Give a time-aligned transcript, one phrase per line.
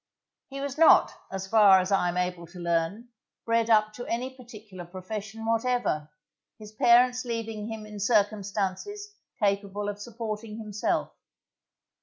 [0.49, 3.09] He was not, as far as I am able to learn,
[3.45, 6.09] bred up to any particular profession whatever,
[6.57, 11.11] his parents leaving him in circumstances capable of supporting himself.